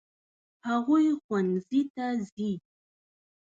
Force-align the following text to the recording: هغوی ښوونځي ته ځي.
هغوی 0.67 1.05
ښوونځي 1.23 1.81
ته 1.95 2.05
ځي. 2.33 2.51